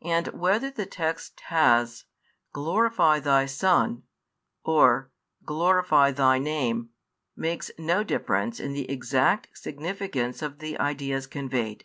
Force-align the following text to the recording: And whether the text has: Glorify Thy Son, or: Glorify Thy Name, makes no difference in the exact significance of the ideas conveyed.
And 0.00 0.28
whether 0.28 0.70
the 0.70 0.86
text 0.86 1.38
has: 1.48 2.04
Glorify 2.54 3.18
Thy 3.20 3.44
Son, 3.44 4.04
or: 4.64 5.10
Glorify 5.44 6.12
Thy 6.12 6.38
Name, 6.38 6.88
makes 7.36 7.70
no 7.76 8.02
difference 8.02 8.58
in 8.58 8.72
the 8.72 8.90
exact 8.90 9.48
significance 9.58 10.40
of 10.40 10.60
the 10.60 10.78
ideas 10.80 11.26
conveyed. 11.26 11.84